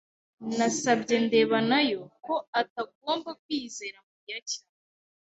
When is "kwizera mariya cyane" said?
3.43-4.69